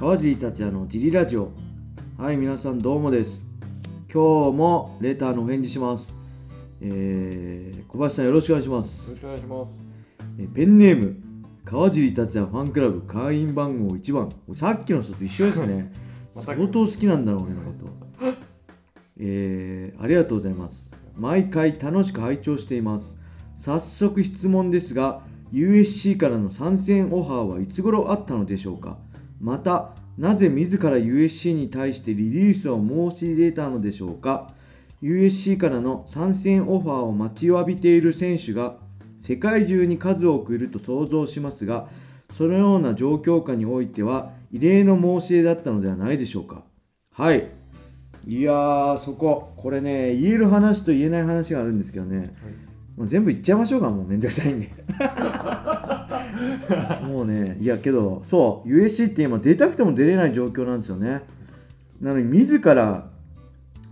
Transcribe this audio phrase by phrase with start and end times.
[0.00, 1.52] 川尻達也のジリラジオ。
[2.16, 3.46] はい皆さんどうもです。
[4.10, 6.14] 今日もレターのお返事します。
[6.80, 9.84] えー、小林さんよろしくお願いしまよろすしくお願いします。
[10.38, 11.16] えペンネーム
[11.66, 14.32] 川尻達也ファンクラブ会員番号1番。
[14.54, 15.92] さっきの人と一緒ですね。
[16.32, 17.86] 相当好きなんだろう俺のこと
[19.18, 20.96] えー、ありがとうございます。
[21.14, 23.18] 毎回楽しく拝聴しています。
[23.54, 25.20] 早速質問ですが
[25.52, 28.96] USC からの参戦オファーはいつ頃あったのでしょうか？
[29.40, 32.78] またなぜ自ら USC に対してリリースを
[33.10, 34.52] 申し出たのでしょうか
[35.02, 38.74] ？USC からの参戦オファーを待ちわびている選手が
[39.18, 41.88] 世界中に数多くいると想像しますが
[42.28, 46.62] そのような状況下においては異例の申し出だったのではないでしょうか？
[47.14, 47.48] はい。
[48.26, 49.54] いやーそこ。
[49.56, 52.30] これね言える話と言えない話があるんですけどね、
[52.96, 54.68] もう全部言っちゃいましょうかもうめんどくさいんで
[57.06, 61.22] もうねいやけどそう USC って今出たくても出れない状況なんですよね。
[62.00, 63.10] なのに自ら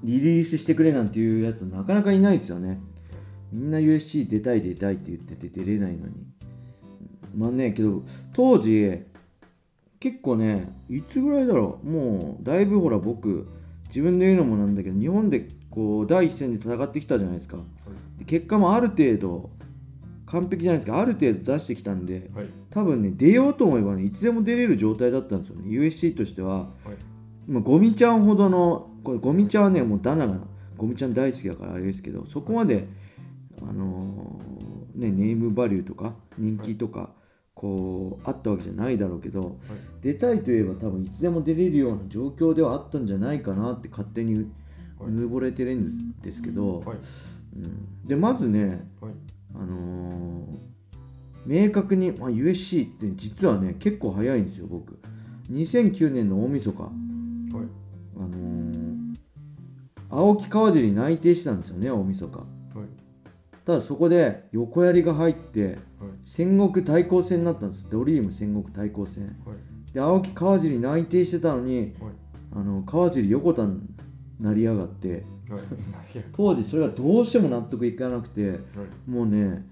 [0.02, 2.80] リリースしてくれなんていうやつなかなかいないですよね。
[3.52, 6.26] みんな USC 出たい出たいって言ってて出れないのに。
[7.34, 8.02] まあねけど
[8.32, 9.04] 当時
[10.00, 11.90] 結構ねいつぐらいだろう。
[11.90, 13.48] もうだいぶほら僕
[13.88, 17.58] 自分で言うのもなんだけど日本でこう第一線で戦ってきたじゃないですか。
[18.18, 19.50] で結果もある程度
[20.30, 22.46] 完璧じゃないですかある程度出してきたんではい。
[22.70, 26.68] 多分ね出ようと思えばねいつでも出れる状態だったんですよね USC としてははい。
[27.46, 30.38] まあ、ゴミちゃんほどのこれゴミちゃんはねもうダナが
[30.76, 32.86] ゴミちゃん大好きだからあれですけどそこまで
[33.62, 34.48] あのー
[34.98, 37.10] ねネームバリューとか人気とか
[37.54, 39.56] こうあったわけじゃないだろうけど、
[40.00, 44.48] 出たいといえば多分いつでも出れるような状況ではあったんじゃないかなって勝手にう
[45.00, 46.98] うぬぼれてるんですですけど、はい。
[47.56, 49.12] うん、でまずねはい。
[49.54, 50.58] あのー
[51.46, 54.98] 明確に、まあ、USC って実はね結構早いんですよ僕
[55.50, 56.92] 2009年の大晦日はい。
[58.16, 58.98] あのー
[60.10, 62.46] 青木川尻に内定したんですよね大晦日はい。
[63.64, 65.76] ただそこで横槍が入ってはい。
[66.22, 69.92] 戦国対抗戦になったんですドリーム戦国対抗戦はい。
[69.92, 72.12] で青木川尻内定してたのにはい。
[72.54, 73.80] あの川尻横田に
[74.40, 75.60] なりやがってはい。
[76.32, 78.58] 当時それがどうしても納得いかなくてはい。
[79.10, 79.66] もうね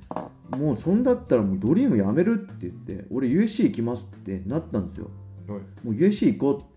[0.57, 5.11] もうそんだったらもうドリームやめるって言って俺 USC 行きますってなったんですよ
[5.49, 5.59] はい。
[5.85, 6.69] もう USC 行こ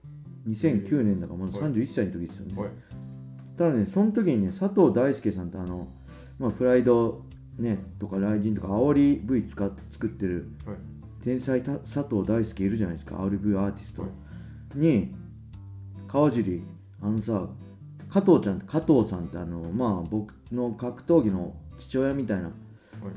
[0.46, 2.72] う2009年だからまだ31歳の時ですよね、はい。
[3.58, 5.88] ただねその時にね佐藤大輔さんってあの、
[6.38, 7.24] まあ、プライド
[7.58, 10.78] ねとかライジンとか煽り V 使っ作ってるはい。
[11.22, 14.12] 天才た佐藤大輔いるじゃないですか RV アーティスト、はい
[14.76, 15.12] に
[16.08, 16.64] 川尻
[17.02, 17.48] あのさ
[18.10, 22.52] 加藤ちゃん加藤さんってあのまあ僕の格闘技の父親みたいな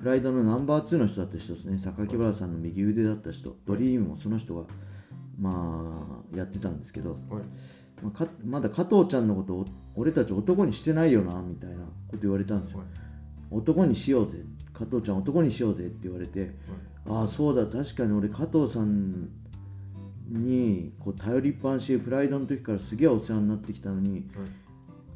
[0.01, 1.79] プライドのナンバー2の人だった人ですね。
[1.79, 3.57] 榊原さんの右腕だった人。
[3.67, 4.65] ドリームもその人が
[5.39, 7.21] まあやってたんですけど、はい。
[8.03, 9.67] まあかまだ加藤ちゃんのことを
[9.97, 12.89] 俺たち男にしてないよなみたいなこと言われたんですよ、はい。
[13.51, 14.45] 男にしようぜ。
[14.73, 16.55] 加藤ちゃん男にしようぜって言われて、
[17.09, 17.67] ああそうだ。
[17.67, 19.31] 確かに俺加藤さん
[20.29, 24.23] にこう頼りっぱなしでプライドの時からすげえお世話になってきたのにはい。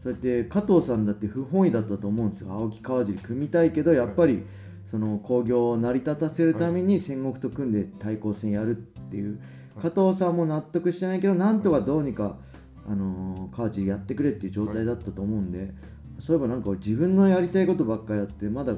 [0.07, 2.53] そうやって加藤さんだって不本意だったと思うんですよ。
[2.53, 4.45] 青木川尻組みたいけどやっぱり
[4.85, 8.75] その興行を成り立たせるために戦国と組んで対抗戦やるっ
[9.11, 9.41] ていう。
[9.81, 12.39] 加藤さんも納得してないけどなんとかどうにか
[12.87, 15.75] あのー川尻やってくれっていう状態だったと思うんで
[16.19, 18.73] そういえばなんか俺自分のやりたいことばっかやってまだ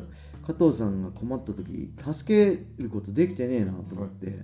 [0.44, 4.42] 加藤さんが困った時助けることできてねえなと思って。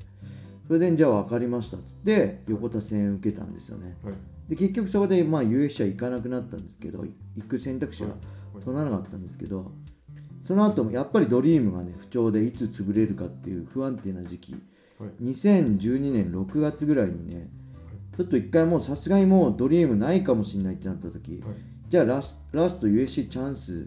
[0.67, 3.97] それでじゃあ分かりましたっつって横田戦受けたんですよね。
[4.03, 4.15] はい。
[4.49, 8.11] で結局そこでまあ USC は行かなくなったんですけど行く選択肢は
[8.63, 9.73] 取らなかったんですけど
[10.43, 14.53] その後もやっぱりドリームがね不調でいつ潰れるかっていう不安定な時期。
[14.53, 15.25] はい。
[15.25, 17.49] 2012年6月ぐらいにね
[18.17, 21.55] ちょっと一回もうさすがにもうドリームないかもしれないってなった時はい。
[21.89, 23.87] じゃあラスラスト USC チャンス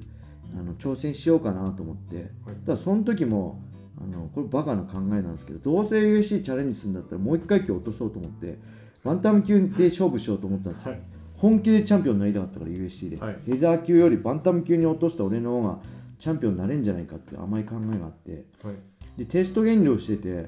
[0.54, 2.32] あの挑戦しようかなと思って。
[2.66, 3.62] ただその時も
[4.02, 8.60] あのこれバカな考えなんですけどどうせ USC チャレンジするんだったらもう一回今日落とそうと思って
[9.08, 11.02] ワンタム級で勝負しようと思ったんですよ、はい。
[11.36, 13.36] 本気でチャンピオンになりたかったから USC で、はい。
[13.48, 15.80] レザー級よりバンタム級に落とした俺の方が
[16.20, 18.46] チャンピオンになれんじゃないかって甘い考えがあって。
[18.64, 18.76] はい。
[19.18, 20.48] でテスト減量しててはい。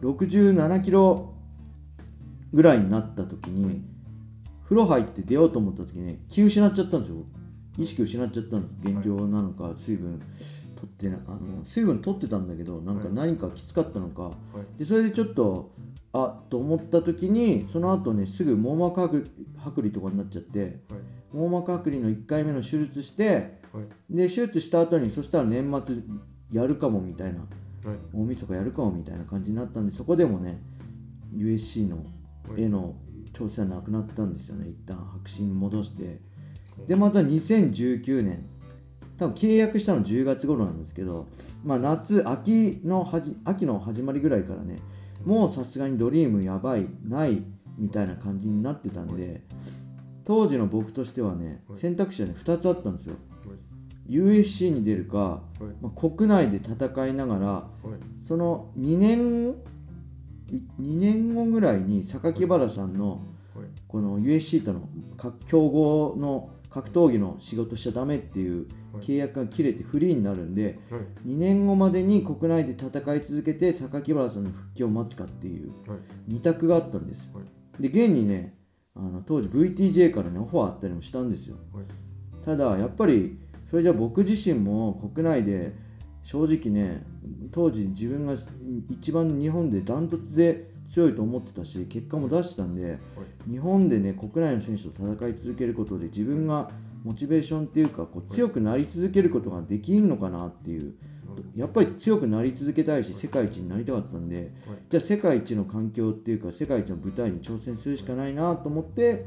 [0.00, 1.32] 67キロ
[2.52, 3.82] ぐらいになった時に
[4.64, 7.43] 風呂入って出ようと思った時に気失っちゃったんですよ僕
[7.76, 10.20] 意識失っちゃったんです減量なのか水分
[10.76, 14.32] 取ってなあの水分取ってたんだけどなんか何かきつかったのか、
[14.76, 15.72] でそれでちょっと
[16.12, 19.28] あと思った時にその後ねすぐ網膜剥
[19.58, 20.72] 剥離とかになっちゃってはい。
[21.32, 24.16] 網膜剥離の1回目の手術してはい。
[24.16, 25.96] で手術した後にそしたら年末
[26.52, 27.48] やるかもみたいなはい。
[28.12, 30.62] 大晦日やるかもみたいな感じになったんでそこでもね
[31.36, 32.06] USC の
[32.56, 32.94] への
[33.32, 36.20] 挑戦はなくなったんですよね一旦白紙に戻して
[36.86, 38.54] でまた2019年。
[39.16, 41.28] 多分契約したの10月頃なんですけど、
[41.64, 44.80] まあ、夏秋のはじ秋の始まりぐらいからね
[45.24, 47.42] もうさすがにドリームやばいない
[47.78, 49.42] みたいな感じになってたんで
[50.24, 53.16] 当時の僕としてはね選択肢はね2つあったんですよ。
[54.06, 55.42] USC に出るか、
[55.80, 57.66] まあ、国内で戦いながら
[58.20, 59.54] その2年
[60.52, 63.22] 2年後ぐらいに榊原さんの
[63.88, 64.88] この USC との
[65.46, 68.66] 競合の格闘技の仕事しちゃダメっていう
[69.00, 70.80] 契約が切れてフリーになるんで、
[71.24, 75.72] 2年後までに国内で戦い続けて榊原さんの復帰を待つかっていう
[76.28, 77.30] 2択があったんです、
[77.78, 78.58] で現にね
[78.96, 81.58] あの当時 VTJ からねオファーあったりもしたんですよ、
[82.44, 85.76] ただやっぱりそれじゃ僕自身も国内で
[86.22, 87.06] 正直ね
[87.52, 88.34] 当時自分が
[88.90, 92.98] 一番日本でダントツで強いと思ってたし結果も出したんで、
[93.48, 96.70] 日本でね国内の選手と戦い続けることで自分が
[97.04, 100.94] モチベーションっていうかこう強くなり続けることができんのかなっていう
[101.54, 104.52] やっぱり強くなり続けたいし世界一になりたかったんで、
[104.88, 109.26] じゃあ世界一の環境っていうか世界一の舞台に挑戦するしかないなと思って、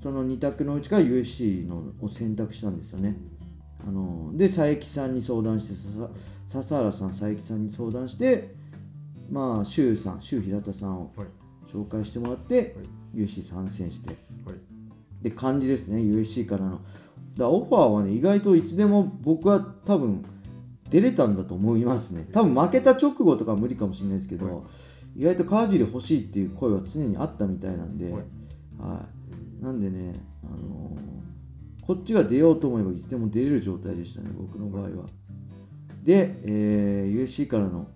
[0.00, 3.16] その2択のうちから USC のを選択したんですよね。
[3.86, 6.10] あので佐伯さんに相談して
[6.46, 8.54] 笹原さん佐伯さんに相談して
[9.30, 11.12] まあ周さん周平田さんを
[11.66, 12.76] 紹介してもらって、
[13.14, 14.16] USC 参戦して、
[15.22, 16.80] で感じですね USC からの。
[17.36, 20.24] だオファーはね意外といつでも僕は多分
[20.90, 22.28] 出れたんだと思いますね。
[22.32, 24.66] 多分負けた直後とかは無理かもしれないですけど、
[25.14, 28.20] 意外と川尻欲しいっていう声は常にあったみたいなんで、は
[29.60, 35.06] い、なんでね、あのー、こっちが出ようと思えばいつでも出れる状態でしたね僕の場合は。
[36.02, 37.88] で、えー、USC からの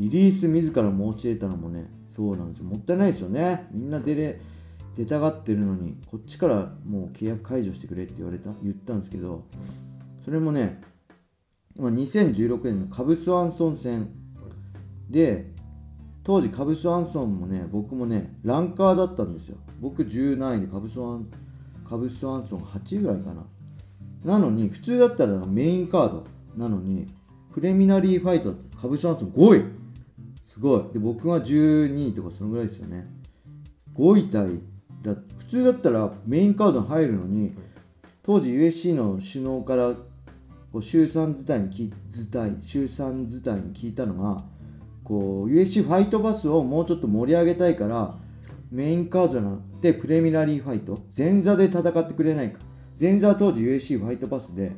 [0.00, 2.64] リリース自ら申し出たのもねそうなんですよ。
[2.64, 3.68] もったいないですよね。
[3.70, 4.40] みんな出れ
[4.96, 9.44] 出たがってるのにこっちからもう契約解除してくれって言われた言ったんですけど
[10.24, 10.80] それもね
[11.76, 14.10] まあ、2016年のカブス・ワンソン戦
[15.08, 15.46] で
[16.24, 19.56] 当時カブス・ワンソンもね僕もねランカーだったんですよ。
[19.80, 21.26] 僕10何位でカブスワン
[21.88, 23.46] カブス・ワンソン8位ぐらいかな。
[24.24, 26.26] なのに普通だったらメインカード
[26.56, 27.08] なのに
[27.52, 29.79] プレミナリーファイトカブス・ワンソン5位
[30.50, 30.92] すごい。
[30.92, 33.06] で僕が12位とかそのぐらいですよね。
[33.94, 34.60] 5位対
[35.00, 37.54] だ普通だったらメインカードに入るのに
[38.24, 39.92] 当時 USC の首脳から
[40.72, 44.42] こう週3図体に聞図体週3図体に聞いたのが
[45.04, 48.16] こう USC ファイトバスをもうちょっと盛り上げたいから
[48.72, 52.58] メインカードじゃなくてプレミナリーファイト前座で戦ってくれないか。
[52.98, 54.72] 前座は当時 USC ファイトバスで、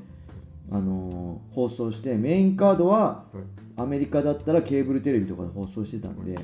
[0.71, 3.25] あのー、放送してメインカードは
[3.77, 6.39] アメリカだったらケーブルテレビとかで放送してたんで、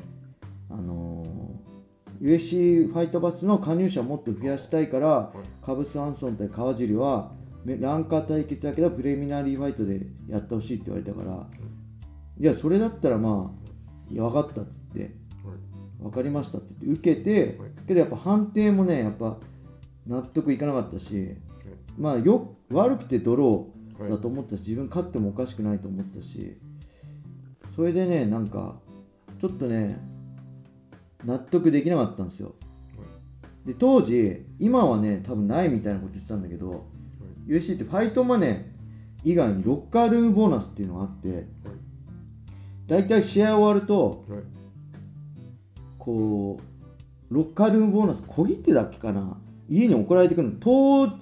[0.71, 5.33] あのー、USC ファイトバスの加入者をもっと増やしたいから
[5.63, 7.33] カブス・アンソン対川尻は
[7.65, 11.47] ランカー対決だけどプレミナリーファイトでやってほしいって言われたから、
[12.39, 15.15] いやそれだったらまあいや分かったって言って、
[16.01, 19.37] 分かりましたって言って受けて、けどやっぱ判定もねやっぱ
[20.07, 21.37] 納得いかなかったし、
[21.99, 26.59] まあよ悪くてドローだと思ったし自分勝ってもおかしくないと思ってたし
[27.79, 28.75] それでねなんか
[29.41, 30.01] ちょっとね
[31.25, 32.57] 納得できなかったんですよ。
[33.65, 36.87] で当時今はね多分ないみたいなこと言ってたんだけど
[37.47, 38.63] USC ってファイトマネー
[39.23, 41.47] 以外にロッカールームボーナスっていうのがあって、
[42.89, 44.25] 大体試合終わると、
[45.99, 46.61] こ
[47.31, 49.39] う、ロッカールームボーナス小切手だっけかな
[49.69, 50.59] 家に送られてくるの。
[50.59, 51.17] と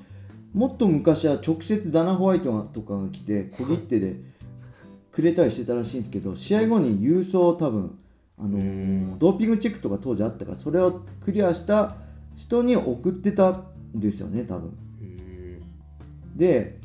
[0.54, 4.35] もっと昔は直接ダナ・ホワイトとかが来て小切手で
[5.16, 7.98] くれたりしてたらしいんですけど、試合後に郵送多分、
[8.38, 11.94] あのー、ドーピングチェックとか当時あったから、それをクリアした
[12.34, 14.76] 人に送ってたんですよね、多分。
[16.36, 16.78] で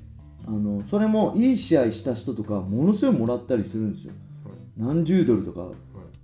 [0.48, 4.14] あのそれもいい試合した人とかものすごいもらったりするんですよ、
[4.46, 5.68] はい、何十ドルとか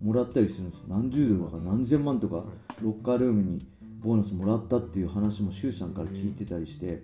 [0.02, 0.86] もらったりするんですよ。
[0.88, 2.46] 何十ドルとか何千万とか
[2.82, 3.66] ロッカールームに
[4.00, 7.04] ボーナスもらったっていう話も周さんから聞いてたりして。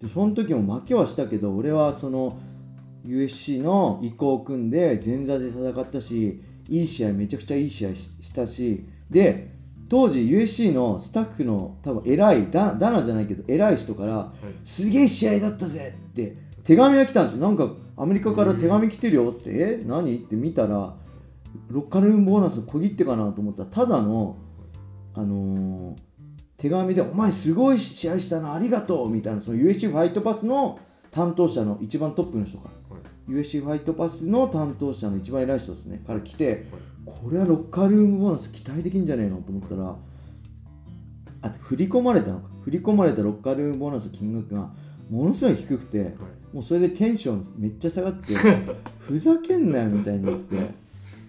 [0.00, 2.38] でその時も負けはしたけど俺はその
[3.04, 9.50] USC の意向を組んで前座で戦ったしいい試合めちゃくちゃいい試合したしで
[9.88, 17.40] 当時 USC のスタッフの多分偉いダダナじゃないけど偉い人から、はい、すげえ試合だったぜって手紙が来たんですよ。
[17.40, 19.82] なんかアメリカから手紙来てるよってえ？
[19.84, 20.14] 何？
[20.14, 20.94] って見たら
[21.68, 23.64] ロッカルームボーナス小切手かなと思った。
[23.64, 24.36] らただの
[25.14, 25.96] あのー、
[26.56, 30.78] 手紙で「お前すごい試合したなありがとう」みたいなその USC ファイトパスの
[31.10, 32.74] 担当者の一番トップの人から、
[33.34, 36.64] はい、USC ファイトパスの担当者の一番偉い人ですねから来て、はい。
[37.06, 39.96] これはロッカールームボーナス期待できんじゃねえのと思ったら
[41.42, 42.50] あと振り込まれたのか。
[42.62, 44.70] 振り込まれたロッカールームボーナスの金額が
[45.08, 46.14] ものすごい低くて、
[46.52, 48.34] もうそれでテンションめっちゃ下がって
[49.00, 50.70] ふざけんなよみたいになって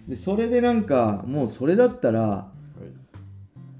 [0.06, 2.48] でそれでなんかもうそれだったらは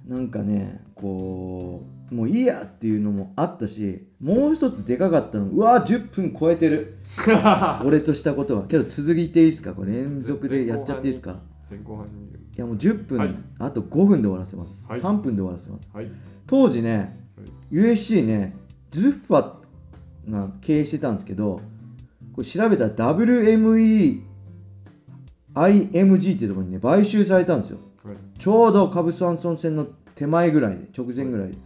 [0.08, 0.10] い。
[0.10, 5.46] なんかねこうもういいやっていうのもあったしもう一つでかかったの。
[5.46, 6.96] うわ10分超えてる。
[7.84, 8.66] 俺としたことは。
[8.68, 9.72] けど続いていいですか？
[9.74, 11.40] これ連続でやっちゃっていいですか？
[11.68, 12.12] 前後半に。
[12.12, 12.16] い
[12.56, 13.34] やもう10分、はい。
[13.58, 15.00] あと5分で終わらせます、はい。
[15.00, 15.90] 3分で終わらせます。
[15.92, 16.08] はい。
[16.46, 17.18] 当時ね
[17.72, 18.54] USC ね
[18.90, 19.52] ズッファ
[20.30, 21.60] が経営してたんですけど
[22.34, 24.20] これ調べたら WMEIMG
[26.36, 27.78] っていうところにね買収されたんですよ。
[28.04, 28.16] はい。
[28.38, 31.56] ちょうどカブス・アンソン戦の手前ぐらいで直前ぐらいで。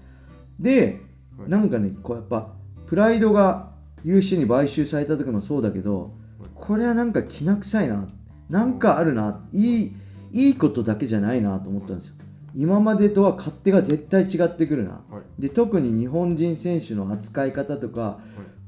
[0.58, 1.05] で
[1.38, 1.50] はい。
[1.50, 2.52] なんかねこうやっぱ
[2.86, 3.72] プライドが
[4.04, 6.14] USC に買収された時もそうだけど
[6.54, 8.08] これはなんかきな臭いな。
[8.48, 9.40] なんかあるな。
[9.52, 9.96] いい
[10.32, 12.14] いいことだけじゃないなと思ったんですよ。
[12.54, 15.02] 今までとは勝手が絶対違ってくるな。
[15.10, 15.42] はい。
[15.42, 18.18] で特に日本人選手の扱い方とか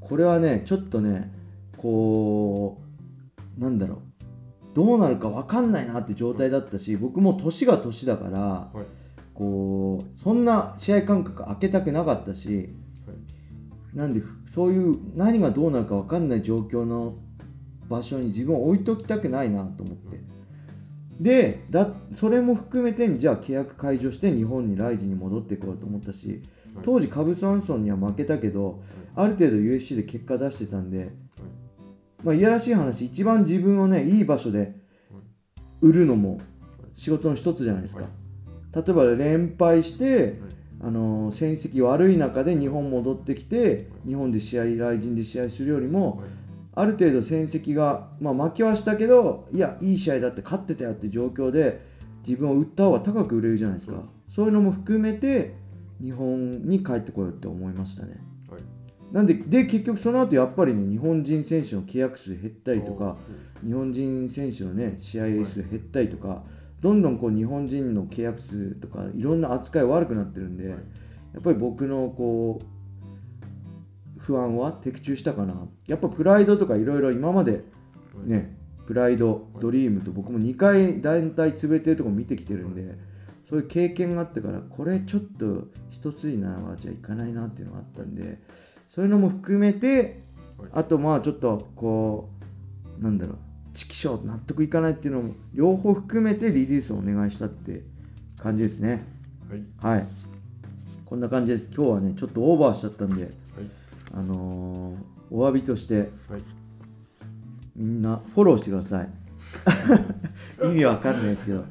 [0.01, 1.33] これはねちょっとね
[1.77, 2.83] こ
[3.59, 3.99] うなんだろう。
[4.75, 8.98] どうなるか分かんないなって状態だったし僕も年が年だからはい
[9.39, 12.71] こうそんな試合間隔空けたくなかったし
[13.95, 17.15] なんでふそういう何がどうなるか分かんない状況の
[17.89, 20.19] 場所に自分を置いときたくないなと思って。
[21.21, 26.45] でだそれも含めてじゃあ契約解除して日本にライジに戻ってこようと思ったし
[26.85, 28.81] 当時カブス・アンソンには負けたけど
[29.17, 31.11] ある程度 USC で結果出してたんで
[32.23, 34.77] まあいやらしい話一番自分をねいい場所で
[35.81, 36.41] 売るのも
[36.95, 38.05] 仕事の一つじゃないですか
[38.75, 40.41] 例えば連敗して
[40.81, 46.23] あの戦績悪い中で日本戻ってきて日本で試合来人で試合するよりも
[46.75, 51.81] ある程度戦績が、まあ、負けはしたけどいやいい試合だって勝ってたよって状況で
[52.27, 54.03] 自分を売った方が高く売れるじゃないですか。
[54.29, 54.47] そう。
[54.47, 55.55] いうのも含めて
[56.01, 58.21] 日本に帰ってこようって思いましたね。
[58.51, 58.61] はい。
[59.13, 63.17] なんでで結局その後やっぱりね日本人選手の契約数減ったりとか
[63.65, 66.43] 日本人選手のね試合数減ったりとか、
[66.81, 70.77] どんどんこう日本人の契約数とかいろんな扱い悪くなってるんで、や
[71.39, 72.61] っぱり僕のこ
[74.17, 75.67] う不安は的中したかな。
[75.87, 77.65] やっぱプライドとかいろいろ今まで
[78.25, 78.57] ね
[78.87, 82.97] プライドドリームと僕も2回団体潰れてるとこ見てきてるんで
[83.45, 88.39] そういう経験があってからこれちょっと一筋縄じゃいかないなっていうのがあったんで
[88.87, 90.21] そういうのも含めて
[90.73, 92.31] あとまあちょっとこ
[92.99, 93.39] うなんだろう
[93.79, 97.83] チキショー納得いかないっていうのも両方含めてリリースをお願いしたって
[98.37, 99.05] 感じですね。
[99.81, 99.97] はい。
[99.99, 100.07] はい。
[101.05, 101.71] こんな感じです。
[101.73, 103.33] 今日はねちょっとオーバーしちゃったんではい。
[104.15, 104.97] あのー
[105.31, 106.09] お詫びとしてはい。
[107.77, 109.11] みんなフォローしてください。
[110.67, 111.65] 意味わかんないですけど、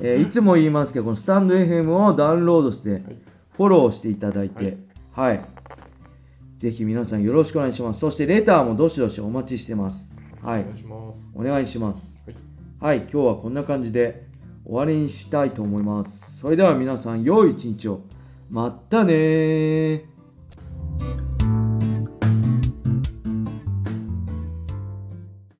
[0.00, 3.04] えーいつも言いますけどこのスタンド FM をダウンロードして
[3.52, 4.78] フォローしていただいて
[5.12, 5.40] はい、
[6.56, 8.00] ぜひ皆さんよろしくお願いします。
[8.00, 14.26] そしてレターもどしどしお待ちしてますはいお願いしますお願いしますはいはい、今日はこんな感じで
[14.64, 16.40] 終わりにしたいと思います。
[16.40, 18.00] それでは皆さん、良い一日を。
[18.50, 20.11] まったねー。